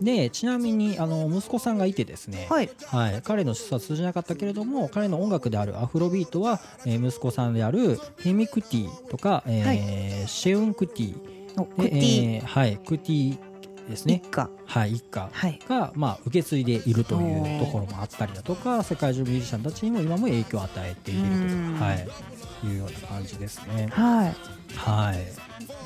[0.00, 2.70] い、でちなみにあの息子さんがいてですね、はい。
[2.86, 11.16] はい、彼の出は通じなかったけれども彼の音楽であるアフロビートは、えー息子さんであるヘミ・クティとか、えーシェウン・クティ。
[11.56, 12.36] おクでティ。
[12.36, 13.38] えーはい、クティ
[13.92, 14.22] ですね。
[14.24, 14.50] 一家。
[14.66, 15.58] はい、一家はい。
[15.68, 21.76] が、まあ、受け継いでいるというところもあったりだとか世界中のミュージシャンたちにも今も影響を与えているとうん。
[21.78, 22.08] はい、
[22.66, 23.88] いうような感じですね。
[23.92, 24.34] はい。
[24.76, 25.18] はい、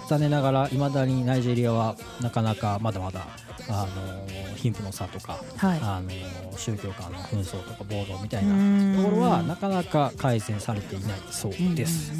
[0.08, 3.26] 残念ながらいまだにナイジェリアはなかなかまだまだ
[3.68, 5.78] あの貧富の差とか、はい。
[5.82, 12.12] あの宗教間の紛争とか暴動みたいなうんところはなかなか改善されていないそうです。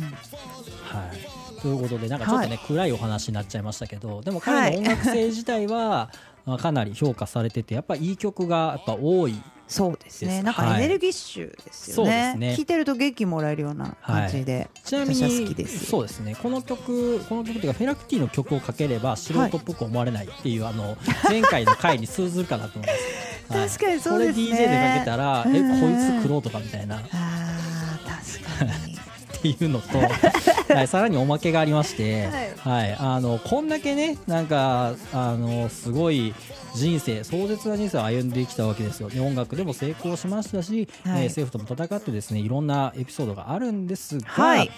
[0.85, 4.73] はい、ということでなんかちょっとね、暗いお話になっちゃいましたけどでも彼はい。
[4.73, 6.11] の音楽性自体は、
[6.47, 10.43] まあかなり評価されててやっぱいい曲がやっぱ多いそうですね。
[10.43, 15.87] なんかはいエネルギッシュですよそうでね,、聞いてると元気もらえるような感じで、ちなみにきです。
[15.87, 16.37] そうですね。
[16.41, 20.97] この曲この曲っていうかフェラクティの曲をかければ素人っぽく思われないっていう、あの
[21.29, 23.69] 前回の回に通ずるかなと思います、 はい。
[23.69, 24.47] 確かにそうですね。
[24.47, 26.99] これ DJ でかけたら、えこいつクローとかみたいな。
[26.99, 28.96] っあー確かに
[29.41, 29.99] ていうのと、
[30.75, 32.97] はい、さらにおまけがありまして、はい。
[32.99, 36.35] あのこんだけねなんかあのすごい
[36.75, 41.25] 人生壮絶な人生を歩んできたわけですよ、で音楽でも成功しましたし、はい。
[41.25, 44.71] えー政府とも戦ってですねいろんなエピソードがあるんですが、はい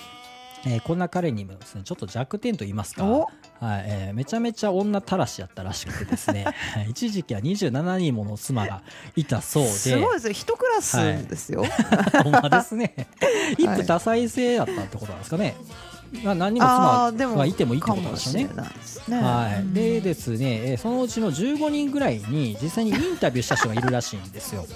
[0.67, 3.21] えーこんな彼にもですねちょっと弱点と言いますか、お。
[3.21, 6.47] はいえーめちゃめちゃ女たらしやったらしくてですね
[6.89, 8.83] 一時期は27人もの妻が
[9.17, 10.27] いたそうですごいです。
[10.27, 10.97] よ一クラス
[11.29, 11.65] ですよ、
[12.25, 12.95] ほんまですね。
[13.59, 15.57] 一夫多妻制だったってことなんですかね、
[16.23, 18.49] まあ、何人も妻がいてもいいってことでしょうね。
[18.49, 24.67] ですね、はい、でですね、えーそのうちの15人ぐらいに実際にインタビューした人がいるらしいんですよ。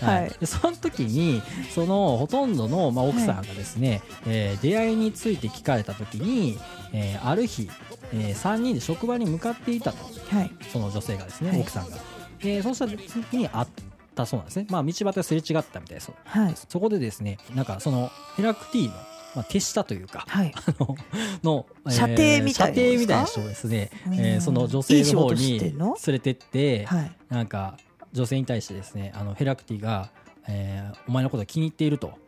[0.00, 0.30] はい。
[0.40, 1.42] でその時に
[1.74, 6.58] そのほとんどの、まあ、奥さんがですね、えー出会いについて聞かれた時に、
[6.92, 7.68] えーある日、
[8.12, 9.98] え3人で職場に向かっていたと。
[10.36, 10.50] はい。
[10.72, 11.60] その女性がですね、はい。
[11.60, 11.96] 奥さんが。
[12.40, 13.66] でそうした時に会っ
[14.14, 16.10] たそうなんですね、まあ、道端ですれ違ったみたいです。
[16.24, 16.54] はい。
[16.68, 18.94] そこでですねなんかそのヘラクティーの、
[19.36, 20.52] まあ、手下というかはい。
[20.78, 20.96] の
[21.42, 22.12] の、えー射程
[22.44, 24.14] みたいな射程みたいな人をですね、うん。
[24.14, 25.72] えーその女性の方に連
[26.08, 27.10] れてって、はい。
[27.30, 27.78] なんか
[28.12, 30.10] 女性に対してですねあのヘラクティが、
[30.48, 32.18] えーお前のことを気に入っていると。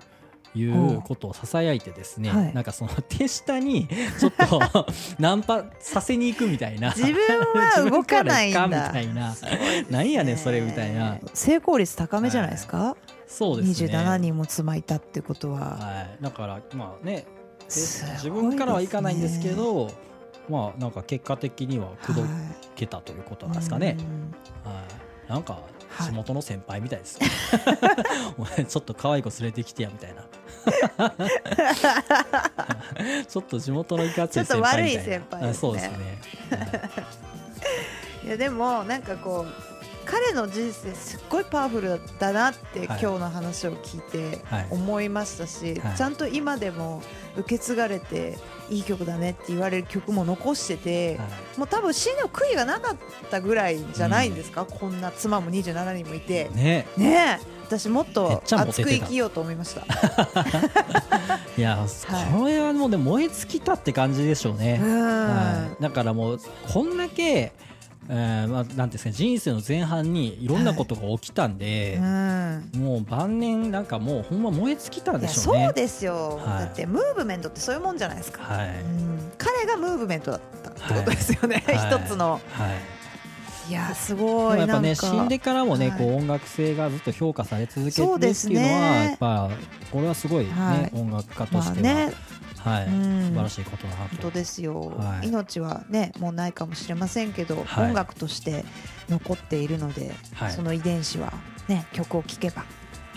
[0.54, 2.54] いうことをささやいてですね、はい。
[2.54, 3.86] なんかその 手下に
[4.18, 4.86] ちょっと
[5.20, 8.66] ナンパさせに行くみたいな自分は動かないんだ。
[8.66, 9.36] みたいな。
[9.90, 11.18] なんやねんそれみたいな。
[11.34, 13.88] 成功率高めじゃないですか、そうですね。
[13.88, 17.26] 27人も妻いたってことは、はい、だからまあね
[17.68, 19.90] 自分からはいかないんですけど
[20.48, 22.28] まあなんか結果的には口説はい
[22.74, 23.96] けたということなんですかね、
[24.64, 24.72] うん。
[24.72, 24.84] はい、
[25.28, 25.58] なんか
[25.90, 26.08] はい。
[26.08, 27.18] 地元の先輩みたいです。
[27.18, 27.26] よ、
[28.38, 30.22] お前ちょっと可愛い子連れてきてやみたいな。
[33.26, 35.02] ちょっと地元のいかつい先輩みたいな。
[35.04, 35.50] ちょっと悪い先輩ですね。
[35.50, 36.18] あそうですね、
[38.24, 39.52] いやでもなんかこう
[40.10, 42.86] 彼の人生すっごいパワフルだなって、はい。
[42.86, 44.66] 今日の話を聞いてはい。
[44.70, 45.96] 思いましたし、はい。
[45.96, 47.02] ちゃんと今でも
[47.36, 48.38] 受け継がれて
[48.70, 51.24] いい曲だねって言われる曲も残してて、は
[51.56, 51.58] い。
[51.58, 52.96] もう多分死の悔いがなかっ
[53.30, 56.48] たぐらいじゃないんですか、こんな妻も27人もいて。
[56.54, 56.86] ね。
[56.96, 57.40] ね。
[57.44, 59.82] え私もっと熱く生きようと思いました。
[61.58, 61.84] いや、
[62.32, 65.28] これはもうね燃え尽きたって感じでしょうね、うん。
[65.28, 66.40] はい、だからもう
[66.72, 67.52] こんだけ、
[68.10, 72.70] えーまあ、なんですか人生の前半にいろんなことが起きたんで、うん。
[72.76, 75.64] もう晩年なんかもうほんま燃え尽きたんでしょうね。
[75.66, 76.58] そうですよ、はい。
[76.60, 79.32] だってムーブメントってそういうもんじゃないですか、はい、うん。
[79.36, 81.76] 彼がムーブメントだったってことですよね、はい。
[81.76, 82.32] 一つの。
[82.32, 82.97] はい
[83.68, 85.98] いやすでごもやっぱね死んでからもね、はい。
[85.98, 89.04] こう音楽性がずっと評価され続けてるっていうのはね。
[89.04, 89.50] やっぱ
[89.90, 90.90] これはすごいね、はい。
[90.94, 92.12] 音楽家とましては、あね。
[92.58, 93.26] はい、うん。
[93.28, 94.08] 素晴らしいことだなと。
[94.08, 95.28] 本当ですよ、はい。
[95.28, 97.88] 命はねもうないかもしれませんけど、はい。
[97.88, 98.64] 音楽として
[99.08, 100.52] 残っているので、はい。
[100.52, 101.32] その遺伝子は
[101.68, 102.64] ね曲を聴けば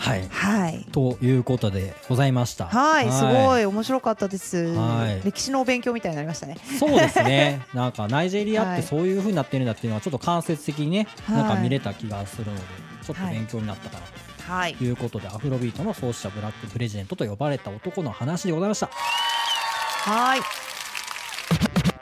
[0.02, 0.28] はい。
[0.28, 0.84] はい。
[0.90, 2.66] ということでございました。
[2.66, 3.64] はい、すごい。
[3.64, 5.24] 面白かったです、はい。
[5.24, 6.56] 歴史のお勉強みたいになりましたね。
[6.80, 7.64] そうですね。
[7.72, 8.82] なんかナイジェリアってはい。
[8.82, 11.36] そういう風になってるんだっていうのはちょっと間接的にね、はい。
[11.36, 12.62] なんか見れた気がするので
[13.06, 14.52] ちょっと勉強になったかなと。
[14.52, 14.74] はい。
[14.74, 18.90] ということでアフロビートの創始者ブラックプレジデントと呼ばれた男の話でございました。
[18.90, 20.40] はい。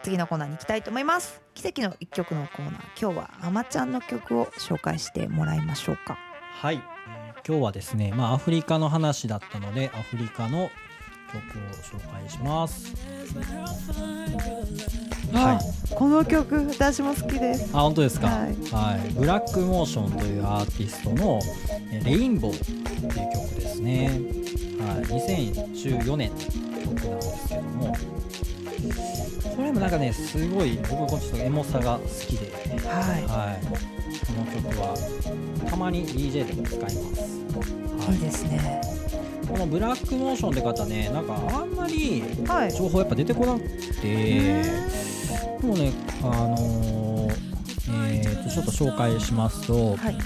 [0.02, 1.42] 次のコーナーに行きたいと思います。
[1.52, 2.72] 奇跡の一曲のコーナー。
[2.98, 6.16] 今日はあまちゃんの曲を紹介してもらいましょうか。
[6.62, 6.99] はい、えー
[7.46, 10.70] 今日はですねまあアフリカの話だったのでアフリカの
[11.32, 12.94] 曲を紹介します。
[15.32, 15.56] はい。
[15.56, 15.60] あ
[15.94, 17.70] この曲私も好きです。
[17.72, 18.48] あ本当ですか、はい。
[18.72, 21.40] はい、ブラックモーションというアーティストの
[21.92, 24.06] えーレインボーっていう曲ですね、
[24.80, 27.96] はい、2014年の曲なんですけども。
[29.56, 32.50] これもなんかねすごい僕はちょっとエモさが好きで、
[32.88, 32.94] は
[33.28, 33.76] はい、こ
[34.40, 34.94] の曲は
[35.68, 38.80] たまに DJ でも使います、はいいいいですね。
[39.46, 43.60] このブラックモーションって方ねなんかあんまりはい情報やっぱ出てこなく
[44.00, 47.32] て、でもね、あのー
[48.12, 50.16] えーとちょっと紹介しますと、はい。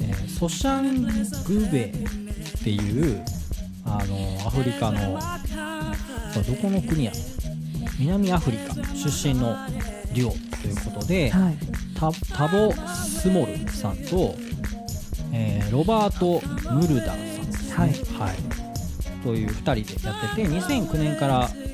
[0.00, 1.02] えーソシャン・
[1.44, 3.24] グベっていう、
[3.84, 5.20] あのーアフリカのこ
[6.36, 7.12] れどこの国や
[7.98, 9.56] 南アフリカ出身の
[10.14, 10.36] デュオと
[10.68, 11.56] いうことで、はい
[11.96, 14.34] タタボ・スモルさんと、
[15.32, 17.88] えーロバート・ムルダーさんですね、はい。
[18.28, 18.36] はい。
[19.24, 21.66] という2人でやってて2009年から、えー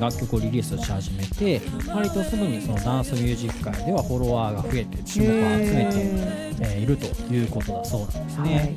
[0.00, 5.98] 楽曲をリリースし始めて割とすぐにそのダンスミュージック界ではフォロワーが増えて注目を集めて、
[6.60, 8.76] えーいるということだそうなんですね。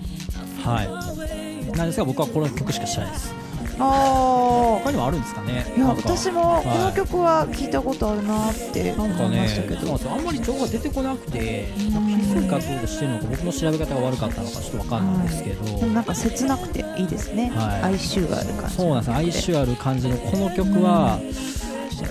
[0.63, 3.46] はい、なんですが僕はこの曲しか知らないです。
[3.79, 5.65] あ他にもあるんですかね。
[5.67, 9.79] あいや私もこのはい曲は聞いたことあるなって思いましたけど。
[9.79, 10.11] そうなんですよ。
[10.13, 11.93] あんまり情報が出てこなくてうん。
[11.93, 17.83] なんか気づいかどうしてるのか僕の調べ方が悪かったのかちょっとわかんないんですけど、でもなんか切なくていいですね、はい。
[17.83, 18.75] 哀愁がある感じ。
[18.75, 19.11] そうなんです。
[19.11, 21.19] 哀愁ある感じのこの曲は、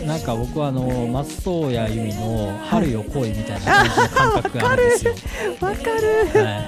[0.05, 5.15] なんか僕はあの松任谷由実の「春よ来い」みたいな感じの感覚があるんですよ。
[5.61, 6.45] わかる。
[6.45, 6.65] はい、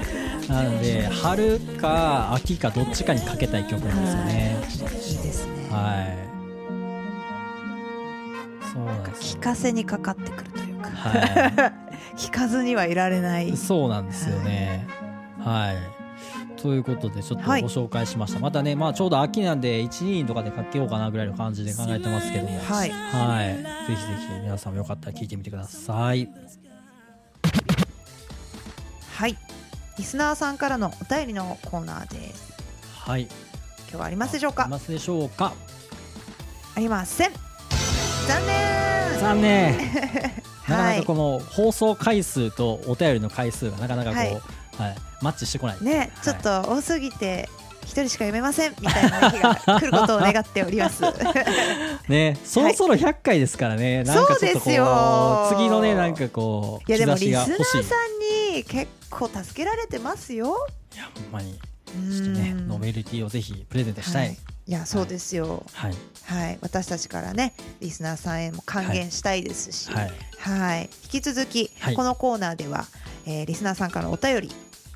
[0.48, 4.56] なので春か秋かどっちかにかけたい曲なんですよね。
[4.62, 6.28] いいですね、はい。
[8.72, 9.40] そうなんですよ。
[9.40, 11.72] 聞かせにかかってくるというか、は
[12.16, 13.56] 聞かずにはいられないい。
[13.56, 14.86] そうなんですよね。
[15.38, 15.98] はい。
[16.60, 23.96] ということでちょっとごはい紹介しました、またね、まあ、ちょうど秋なんで1人とかでかけようかなぐらいの感じで考えてますけどもはいはい、ぜひぜ
[24.36, 26.28] ひ皆さんもよかったら聞いてみてください
[29.14, 29.36] はい
[29.98, 32.52] リスナーさんからのお便りのコーナーです。
[33.00, 33.22] はい。
[33.22, 33.30] 今
[33.90, 35.52] 日はありますでしょうあかりますでしょうか？
[36.76, 37.32] ありません。
[38.28, 39.20] 残念。
[39.20, 39.76] 残念。
[40.68, 44.32] なかはないかこの放送回数とお便りの回数がなかなかこう、はい。
[44.90, 44.96] はい。
[45.20, 47.48] マッチしてこないねちょっと多すぎて
[47.82, 51.02] 一人しか読めませんみたいな日が来ることを願っております。
[52.06, 60.66] ねそろそろ100回ですからね、なんかちょっとこよう次のねなんかこういやでもリスナーさんに結構助けられてますよ。
[60.94, 61.58] いやほんまに。
[61.88, 65.64] ちちょっとねノベルティをぜひプレゼントしたい、はい、いやそうですよ。
[65.72, 65.94] はい。
[66.24, 70.12] はい、私たちからねリスナーさんへも還元したいですし、はい。
[70.38, 71.94] はい、引き続き、はい。
[71.94, 72.86] このコーナーでは、
[73.26, 74.50] えーリスナーさんからのお便り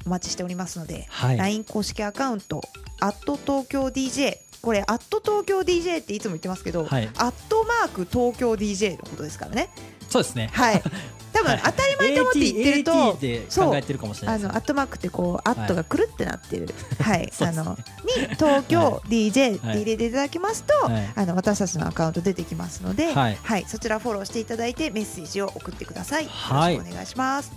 [0.07, 1.37] お待ちしておりますので、はい。
[1.37, 2.61] LINE 公式アカウント
[3.01, 7.09] 「アット東京 DJ」これ「アット東京 DJ」っていつも言ってますけど「はい。
[7.17, 9.71] アットマーク東京 DJ」のことですからね。
[10.11, 10.51] そうですね。
[10.53, 10.83] はい
[11.33, 11.61] 多分はい。
[11.65, 14.51] 当たり前と思って言ってると、AT で考えてるかもしれないですね。
[14.51, 16.69] あのアットマークってこうアットがくるってなってる、
[17.01, 19.83] はい、あのに東京 DJ ってはい。
[19.83, 21.13] 入れていただきますと、はい。
[21.15, 23.65] あの私たちのアカウント出てきますので、はい。
[23.67, 26.27] そちらフォローしていただいてメッセージを送ってください。
[26.27, 26.75] はい。
[26.75, 27.53] よろしくお願いします。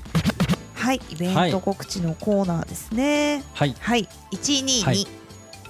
[0.74, 3.44] はい、イベンはいト告知のコーナーですね。
[3.54, 3.76] はい。
[3.80, 5.08] はい、一二二はい。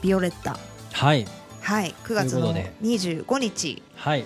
[0.02, 0.58] ビオレッタ。
[0.92, 1.26] はい。
[1.62, 2.88] はい、9月のということで。
[2.88, 4.24] 25日はい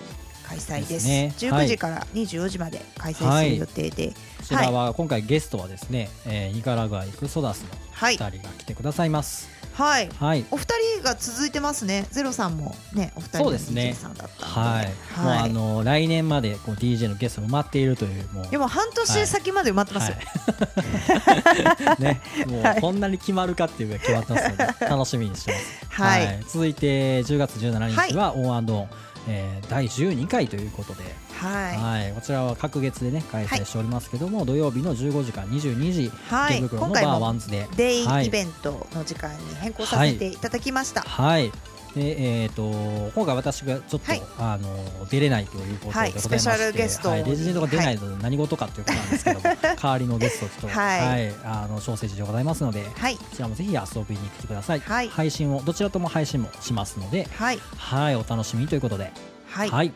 [0.50, 0.88] 開催です。
[0.90, 1.34] ですね。
[1.38, 9.48] 19時から24時まで開催する予定で、こちらは今回ゲストはですね、えーニカラグアイクソダスのはい、2人が来てくださいます。
[9.74, 10.44] はい、はい。
[10.50, 12.06] お二人が続いてますね。
[12.10, 13.94] ゼロさんもね、お二人のそうですね。
[13.94, 20.16] DJ さんだったはい、ので、もうあの来年までこう DJ のゲストが埋まっているというもうでも半年先まで埋まってますよ。
[20.16, 22.02] はい。
[22.02, 22.78] ね、もはい。
[22.78, 26.02] うこんなに決まるかっていうぐらい決まってますので楽しみにしてます。
[26.02, 26.44] はい。
[26.48, 28.90] 続いて10月17日はオンアンドオン、
[29.28, 31.04] えー第12回ということで、
[31.38, 36.58] はい、はい、こちらは各月でね開催しておりますけども、土曜日の15時から22時、はい。
[36.58, 38.26] 池袋のバーワンズで、デイはい。
[38.26, 41.02] イベントの時間に変更させていただきました。
[41.02, 41.52] はい。
[41.94, 44.22] でえー、と今回私がちょっと、はい。
[44.38, 44.68] あの
[45.10, 47.08] 出れないということはいでございまして、スペシャルゲスト。
[47.08, 51.34] はい、レジェンドが出ないので何事かということなんですけども、 代わりのゲストと、はい。
[51.44, 55.08] あの小生時でございますので、はい、こちらもぜひ遊びに来てください、はい。
[55.08, 58.14] 配信をどちらとも配信もしますのではい、はい。
[58.14, 59.12] お楽しみということで。
[59.48, 59.92] はい、はい。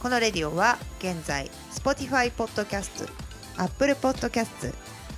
[0.00, 4.74] このレディオは現在 Spotify ポッドキャスト、Apple ポッドキャスト、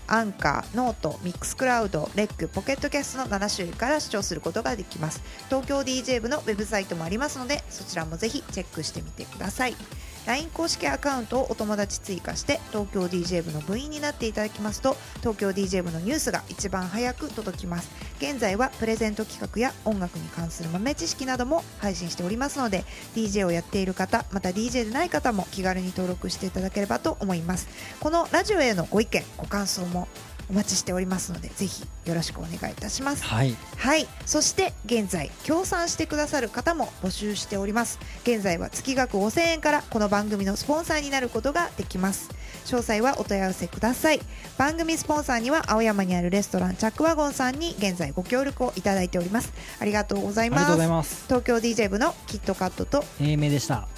[0.06, 5.22] アンカー、ノート、ミックスクラウド、レック、ポケットキャストの7種類から視聴することができます。
[5.48, 9.76] 東京 DJ 部のウェブサイトもありますので、そちらもぜひチェックしてみてください。
[10.26, 17.90] LINE 公式アカウントをお友達追加して東京 DJ 部の部員になっていただきますと東京 DJ 部のニュースが一番早く届きます。
[18.18, 22.84] 現在はプレゼント企画や音楽に関する豆知識なども配信しておりますので
[23.16, 27.68] DJ をやっている方また DJ でない方も気軽に登録していただければと思います。
[27.98, 30.06] このラジオへのご意見ご感想も
[30.50, 33.24] お待ちしておりますのでぜひよろしくお願いいたします。
[33.24, 33.56] はい。
[33.76, 34.06] はい。
[34.26, 37.98] そして現在協賛してくださる方も募集しております。
[38.22, 42.30] 現在は月額5000円からこの番組のスポンサーになることができます。
[42.66, 44.20] 詳細はお問い合わせください。
[44.58, 49.52] 番組スポンサーには青山にあるレストランチャックワゴンさんに現在ご協力をいただいております。
[49.78, 50.70] ありがとうございます。
[50.70, 51.24] ございます。
[51.26, 53.88] 東京 DJ 部のキットカットと A 名でした